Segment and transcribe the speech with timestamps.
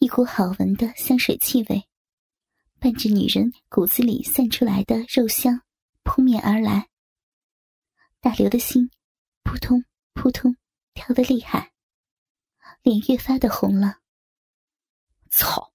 [0.00, 1.88] 一股好闻的香水气味，
[2.78, 5.60] 伴着女人骨子里散出来的肉香，
[6.04, 6.88] 扑面而来。
[8.20, 8.88] 大刘的心
[9.42, 10.56] 扑通扑通
[10.94, 11.72] 跳得厉害，
[12.82, 13.98] 脸越发的红了。
[15.30, 15.72] 操！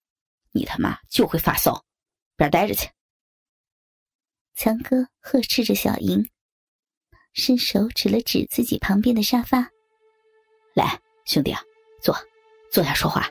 [0.53, 1.83] 你他妈就会发骚，
[2.37, 2.89] 边待着去！
[4.55, 6.29] 强哥呵斥着小莹，
[7.33, 9.69] 伸手指了指自己旁边的沙发
[10.73, 11.61] ：“来，兄弟啊，
[12.01, 12.15] 坐，
[12.71, 13.29] 坐下说话。”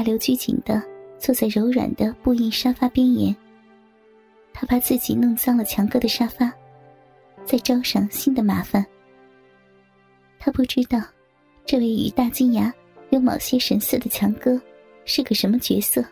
[0.00, 0.82] 大刘拘谨的
[1.18, 3.36] 坐在柔软的布艺沙发边沿，
[4.50, 6.50] 他怕自己弄脏了强哥的沙发，
[7.44, 8.82] 再招上新的麻烦。
[10.38, 11.02] 他不知道，
[11.66, 12.72] 这位与大金牙
[13.10, 14.58] 有某些神似的强哥。
[15.04, 16.02] 是个什么角色？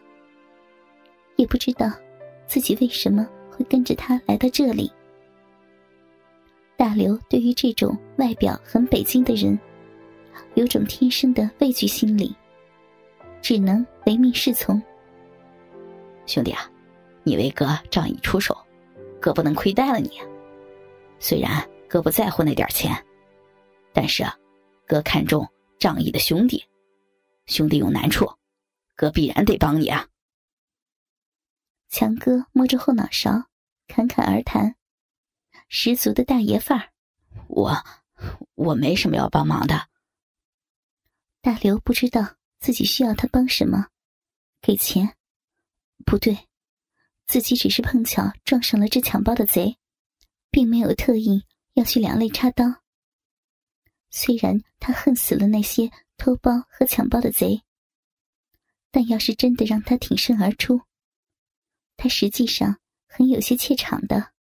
[1.36, 1.90] 也不知道
[2.46, 4.92] 自己为什么会跟着他来到这里。
[6.76, 9.58] 大刘对于这种外表很北京的人，
[10.56, 12.36] 有种天生的畏惧心理，
[13.40, 14.80] 只能唯命是从。
[16.26, 16.70] 兄弟啊，
[17.22, 18.56] 你为哥仗义出手，
[19.20, 20.20] 哥不能亏待了你。
[21.18, 22.94] 虽然哥不在乎那点钱，
[23.92, 24.36] 但是啊，
[24.86, 26.64] 哥看重仗义的兄弟，
[27.46, 28.30] 兄弟有难处。
[28.94, 30.08] 哥必然得帮你啊！
[31.88, 33.44] 强哥摸着后脑勺，
[33.86, 34.74] 侃侃而谈，
[35.68, 36.88] 十足的大爷范儿。
[37.46, 37.72] 我
[38.56, 39.86] 我没什么要帮忙的。
[41.40, 43.88] 大刘不知道自己需要他帮什么，
[44.60, 45.16] 给钱？
[46.04, 46.48] 不对，
[47.26, 49.76] 自己只是碰巧撞上了这抢包的贼，
[50.50, 52.64] 并没有特意要去两肋插刀。
[54.10, 57.62] 虽然他恨死了那些偷包和抢包的贼。
[58.90, 60.80] 但要是真的让他挺身而出，
[61.98, 64.32] 他实际上很有些怯场的。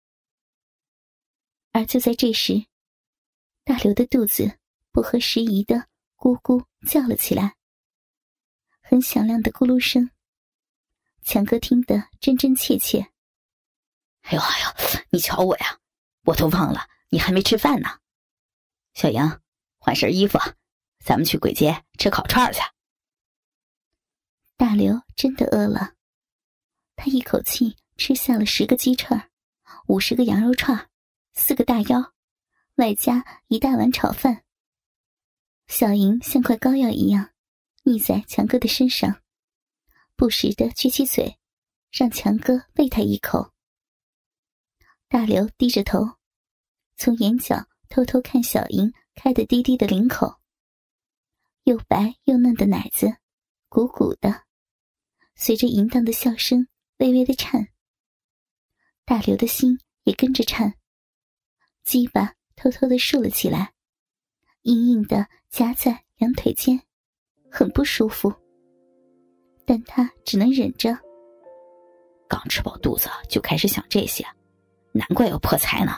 [1.73, 2.65] 而就在这时，
[3.65, 4.57] 大刘的肚子
[4.93, 7.56] 不合时宜的咕咕叫了起来，
[8.89, 10.11] 很响亮的咕噜声，
[11.25, 13.01] 强哥听得真真切切。
[14.23, 15.81] 哎呦哎呦，你瞧我呀，
[16.23, 17.99] 我都忘了你还没吃饭呢。
[18.95, 19.43] 小杨，
[19.79, 20.39] 换身衣服，
[21.05, 22.61] 咱们去鬼街吃烤串去。
[24.57, 25.95] 大刘真的饿了，
[26.95, 29.33] 他一口气吃下了十个鸡串，
[29.89, 30.89] 五十个羊肉串，
[31.33, 32.15] 四个大腰，
[32.77, 34.45] 外加一大碗炒饭。
[35.67, 37.33] 小莹像块膏药一样
[37.87, 39.23] 腻在强哥的身上，
[40.17, 41.39] 不时的撅起嘴，
[41.93, 43.53] 让强哥喂他一口。
[45.07, 46.17] 大刘低着头，
[46.97, 50.41] 从眼角偷偷看小莹开的低低的领口，
[51.63, 53.19] 又白又嫩的奶子，
[53.69, 54.47] 鼓鼓的。
[55.37, 56.67] 随着淫荡的笑声，
[56.97, 57.69] 微微的颤，
[59.05, 60.75] 大刘的心也跟着颤，
[61.85, 63.75] 鸡巴偷偷的竖了起来，
[64.63, 66.86] 硬硬的夹在两腿间，
[67.57, 68.31] 很不舒服。
[69.65, 70.95] 但他只能忍着。
[72.29, 74.23] 刚吃饱肚子就开始想这些，
[74.93, 75.93] 难怪要破财呢。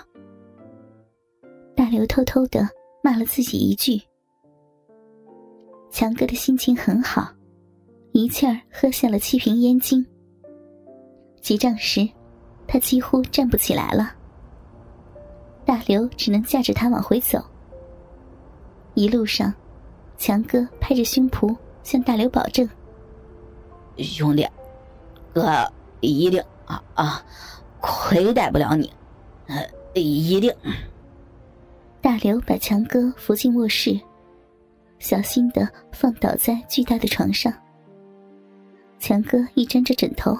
[1.74, 2.60] 大刘偷偷的
[3.02, 4.00] 骂了自己一句。
[5.90, 7.28] 强哥的心情很好。
[8.12, 10.04] 一气儿喝下了七瓶烟精。
[11.40, 12.08] 结账时，
[12.68, 14.14] 他几乎站不起来了。
[15.64, 17.44] 大刘只能架着他往回走。
[18.94, 19.52] 一路上，
[20.18, 22.68] 强哥拍着胸脯向大刘保证
[23.98, 24.46] ：“兄弟，
[25.32, 27.24] 哥一定啊啊，
[27.80, 28.92] 亏待不了你，
[29.46, 29.64] 呃，
[29.94, 30.52] 一定。”
[32.02, 33.98] 大刘把强哥扶进卧室，
[34.98, 37.52] 小心的放倒在巨大的床上。
[38.98, 40.36] 强哥一沾着枕头，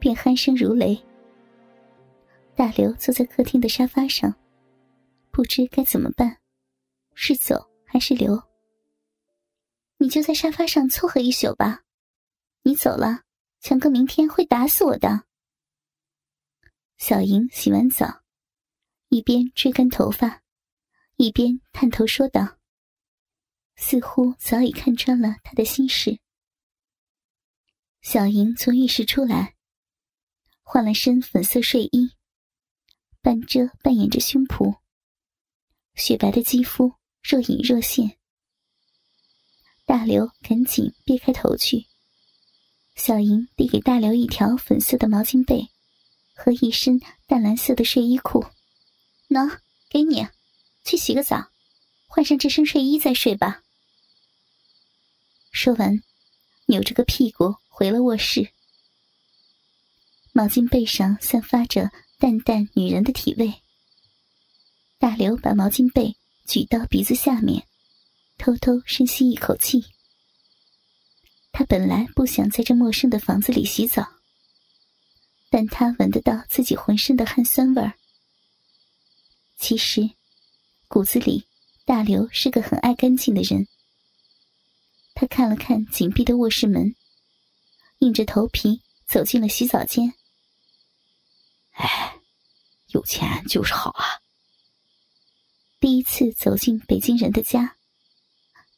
[0.00, 1.00] 便鼾声如雷。
[2.56, 4.34] 大刘坐在客厅的沙发上，
[5.30, 6.36] 不知该怎么办，
[7.14, 8.40] 是走还是留？
[10.04, 11.82] 你就在沙发上凑合一宿吧，
[12.60, 13.22] 你走了，
[13.60, 15.24] 强哥明天会打死我的。
[16.98, 18.22] 小莹洗完澡，
[19.08, 20.42] 一边吹干头发，
[21.16, 22.58] 一边探头说道，
[23.76, 26.18] 似乎早已看穿了他的心事。
[28.02, 29.56] 小莹从浴室出来，
[30.60, 32.12] 换了身粉色睡衣，
[33.22, 34.80] 半遮半掩着胸脯，
[35.94, 36.92] 雪白的肌肤
[37.22, 38.18] 若隐若现。
[39.86, 41.86] 大刘赶紧别开头去，
[42.94, 45.68] 小莹递给大刘一条粉色的毛巾被
[46.34, 48.44] 和一身淡蓝色的睡衣裤，
[49.28, 49.58] 喏，
[49.90, 50.26] 给你，
[50.84, 51.50] 去洗个澡，
[52.06, 53.62] 换上这身睡衣再睡吧。
[55.52, 56.02] 说完，
[56.66, 57.56] 扭着个屁股。
[57.76, 58.52] 回了卧室，
[60.30, 61.90] 毛巾被上散发着
[62.20, 63.52] 淡淡女人的体味。
[64.96, 66.16] 大刘把毛巾被
[66.46, 67.66] 举到鼻子下面，
[68.36, 69.84] 偷偷深吸一口气。
[71.52, 74.06] 他本来不想在这陌生的房子里洗澡，
[75.50, 77.94] 但他闻得到自己浑身的汗酸味儿。
[79.56, 80.10] 其实，
[80.88, 81.46] 骨子里，
[81.84, 83.68] 大刘是个很爱干净的人。
[85.14, 86.96] 他看了看紧闭的卧室门，
[88.00, 90.12] 硬着头皮走进了洗澡间。
[91.70, 92.16] 哎，
[92.88, 94.18] 有钱就是好啊！
[95.78, 97.76] 第一次走进北京人的家，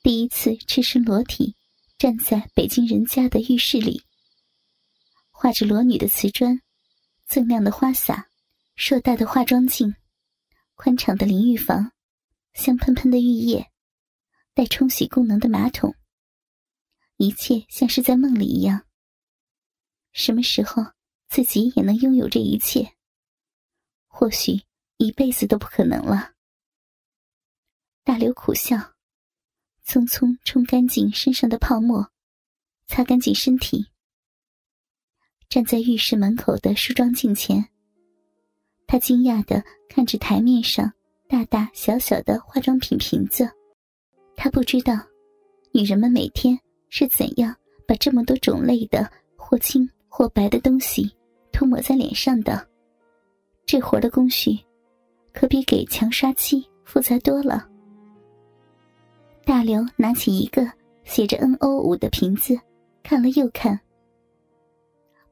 [0.06, 1.56] 第一次赤身裸体
[1.98, 4.04] 站在北京人家的浴室里，
[5.32, 6.62] 画着裸女的瓷砖，
[7.28, 8.28] 锃亮的花洒，
[8.76, 9.96] 硕大的化妆镜，
[10.76, 11.90] 宽敞的淋浴房，
[12.54, 13.68] 香喷喷的浴液，
[14.54, 15.92] 带冲洗功能的马桶。
[17.16, 18.86] 一切像是在梦里一样。
[20.12, 20.84] 什么时候
[21.28, 22.94] 自己也能拥有这一切？
[24.06, 24.62] 或许
[24.98, 26.34] 一辈子都不可能了。
[28.04, 28.94] 大刘苦笑，
[29.86, 32.06] 匆匆冲干净身上的泡沫，
[32.86, 33.86] 擦干净身体，
[35.48, 37.64] 站在浴室门口的梳妆镜前。
[38.86, 40.92] 他惊讶的看着台面上
[41.28, 43.48] 大大小小的化妆品瓶子，
[44.36, 44.94] 他不知道，
[45.72, 46.58] 女人们每天。
[46.88, 47.54] 是怎样
[47.86, 51.10] 把这么多种类的或青或白的东西
[51.52, 52.66] 涂抹在脸上的？
[53.66, 54.56] 这活的工序
[55.34, 57.68] 可比给强刷漆复杂多了。
[59.46, 60.68] 大刘拿起一个
[61.04, 62.58] 写着 “N O 五”的瓶子，
[63.04, 63.78] 看了又看。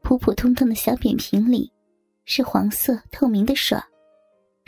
[0.02, 1.68] 普普通通的小扁瓶里
[2.24, 3.76] 是黄色透明的水，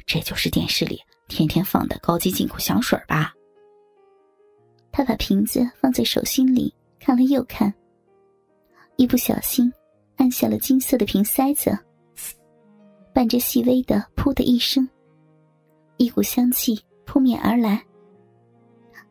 [0.04, 3.32] 这就是电视里天天放的高级进口香水吧？
[4.90, 7.72] 他把瓶子放在手心里看了又看，
[8.96, 9.72] 一不小心
[10.16, 11.78] 按下了金色的瓶塞子，
[13.14, 14.88] 伴着细微的“噗”的一声，
[15.98, 17.80] 一股香气扑面而来。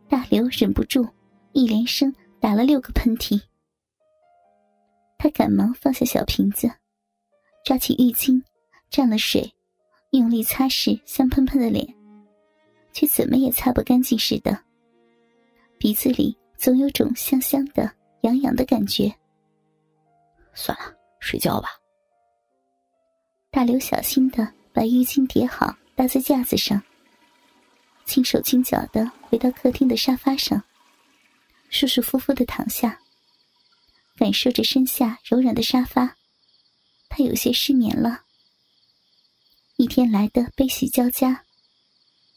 [0.07, 1.07] 大刘忍不住
[1.53, 3.41] 一连声打了六个喷嚏。
[5.17, 6.69] 他赶忙放下小瓶子，
[7.63, 8.41] 抓起浴巾
[8.91, 9.51] 蘸了水，
[10.11, 11.87] 用力擦拭香喷喷的脸，
[12.93, 14.57] 却怎么也擦不干净似的。
[15.79, 17.91] 鼻子里总有种香香的、
[18.21, 19.11] 痒痒的感觉。
[20.53, 21.69] 算了，睡觉吧。
[23.49, 26.81] 大刘小心的把浴巾叠好，搭在架子上，
[28.05, 30.63] 轻手轻脚的回到客厅的沙发上，
[31.69, 33.01] 舒舒服服的躺下，
[34.15, 36.15] 感受着身下柔软的沙发，
[37.09, 38.23] 他有些失眠了。
[39.77, 41.43] 一天来的悲喜交加，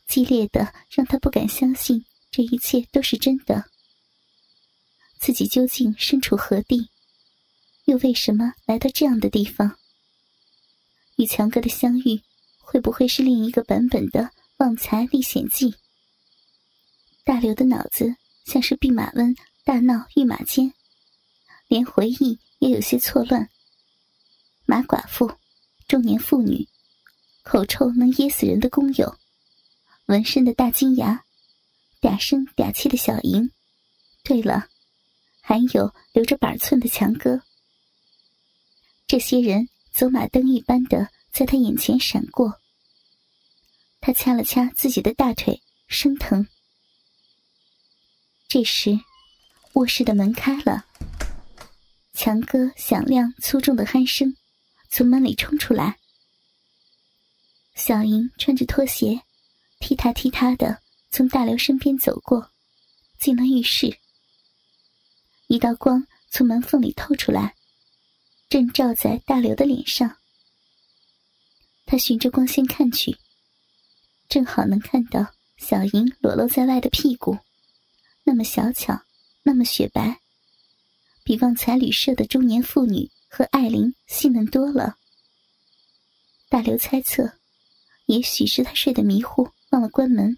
[0.06, 2.04] 激烈的让他不敢相信。
[2.30, 3.70] 这一切都是真的。
[5.18, 6.90] 自己究竟身处何地？
[7.86, 9.78] 又为什么来到这样的地方？
[11.16, 12.20] 与强哥的相遇，
[12.58, 14.22] 会不会是另一个版本的
[14.58, 15.70] 《旺财历险记》？
[17.22, 19.32] 大刘的脑子像是弼马温
[19.64, 20.74] 大闹御马监，
[21.68, 23.48] 连回忆也有些错乱。
[24.66, 25.30] 马寡妇、
[25.86, 26.66] 中年妇女、
[27.44, 29.16] 口臭能噎死人的工友、
[30.06, 31.24] 纹身的大金牙。
[32.00, 33.48] 嗲声嗲气的小莹，
[34.24, 34.66] 对了，
[35.40, 37.40] 还有留着板寸的强哥。
[39.06, 42.60] 这些人走马灯一般的在他眼前闪过。
[44.08, 46.48] 他掐了掐自己的大腿，生疼。
[48.48, 48.98] 这时，
[49.74, 50.86] 卧室的门开了，
[52.14, 54.34] 强哥响亮粗重的鼾声
[54.88, 55.98] 从门里冲出来。
[57.74, 59.20] 小莹穿着拖鞋，
[59.78, 60.80] 踢踏踢踏的。
[61.10, 62.50] 从大刘身边走过，
[63.18, 63.98] 进了浴室。
[65.48, 67.54] 一道光从门缝里透出来，
[68.48, 70.16] 正照在大刘的脸上。
[71.84, 73.18] 他循着光线看去，
[74.28, 77.38] 正好能看到小莹裸露在外的屁股，
[78.24, 79.00] 那么小巧，
[79.42, 80.20] 那么雪白，
[81.24, 84.96] 比旺财旅社的中年妇女和艾琳细嫩多了。
[86.50, 87.38] 大刘猜测，
[88.06, 90.36] 也许是他睡得迷糊，忘了关门。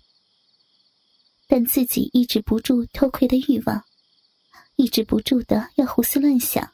[1.49, 3.85] 但自己抑制不住偷窥的欲望，
[4.77, 6.73] 抑制不住的要胡思乱想。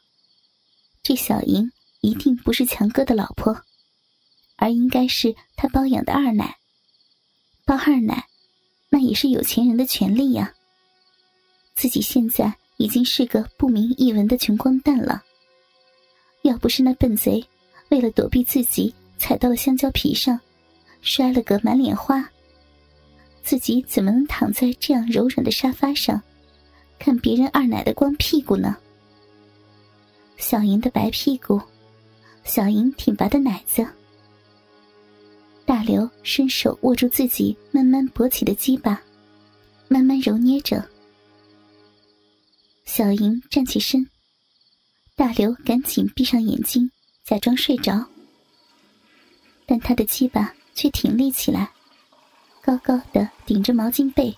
[1.01, 1.71] 这小莹
[2.01, 3.63] 一定不是强哥的老婆，
[4.55, 6.57] 而应该是他包养的二奶。
[7.67, 8.25] 包二奶，
[8.87, 10.53] 那也是有钱人的权利呀。
[11.75, 15.21] 自己现在已经是个不明一文的穷光蛋了。
[16.43, 17.45] 要不是那笨贼
[17.89, 20.39] 为了躲避自己踩到了香蕉皮上，
[21.01, 22.25] 摔了个满脸花。
[23.43, 26.21] 自己怎么能躺在这样柔软的沙发上，
[26.97, 28.77] 看别人二奶的光屁股呢？
[30.37, 31.61] 小莹的白屁股，
[32.45, 33.85] 小莹挺拔的奶子。
[35.67, 39.03] 大刘伸手握住自己慢慢勃起的鸡巴，
[39.89, 40.81] 慢慢揉捏着。
[42.85, 44.09] 小莹站起身，
[45.13, 46.89] 大刘赶紧闭上眼睛，
[47.25, 48.01] 假装睡着。
[49.65, 51.69] 但他的鸡巴却挺立起来，
[52.61, 54.33] 高高的顶着毛巾被，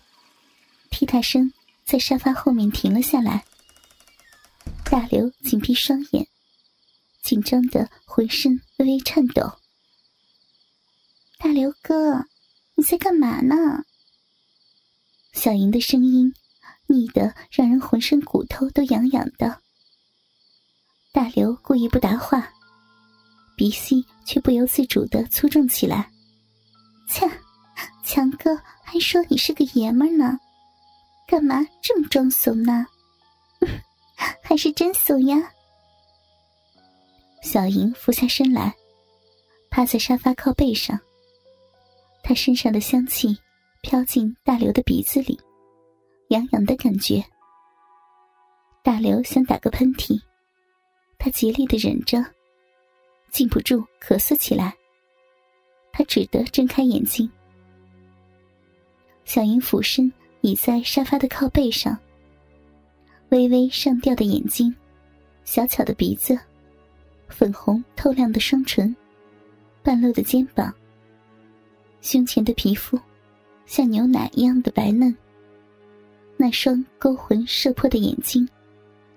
[0.90, 1.54] 踢踏声
[1.86, 3.46] 在沙发后面停了下来。
[4.84, 6.28] 大刘紧闭双眼，
[7.22, 9.59] 紧张的浑身微微颤抖。
[11.42, 12.26] 大刘哥，
[12.76, 13.56] 你在干嘛呢？
[15.32, 16.34] 小莹的声音
[16.86, 19.62] 腻得让人浑身骨头都痒痒的。
[21.14, 22.52] 大刘故意不答话。
[23.56, 26.12] 鼻息却不由自主的粗重起来。
[27.08, 27.26] 切，
[28.04, 30.38] 强哥还说你是个爷们呢，
[31.26, 32.86] 干嘛这么装怂呢？
[34.44, 35.54] 还是真怂呀！
[37.42, 38.76] 小莹俯下身来，
[39.70, 41.00] 趴在沙发靠背上。
[42.30, 43.36] 他身上的香气
[43.82, 45.36] 飘进大刘的鼻子里，
[46.28, 47.26] 痒痒的感觉。
[48.84, 50.22] 大刘想打个喷嚏，
[51.18, 52.24] 他极力的忍着。
[53.32, 54.76] 禁不住咳嗽起来，
[55.92, 57.28] 他只得睁开眼睛。
[59.26, 61.98] 小莹俯身倚在沙发的靠背上，
[63.30, 64.72] 微微上吊的眼睛，
[65.46, 66.40] 小巧的鼻子，
[67.28, 68.96] 粉红透亮的双唇，
[69.82, 70.72] 半露的肩膀，
[72.02, 73.00] 胸前的皮肤
[73.66, 75.16] 像牛奶一样的白嫩。
[76.38, 78.48] 那双勾魂摄魄的眼睛，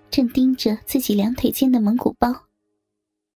[0.09, 2.33] 正盯着自己两腿间的蒙古包。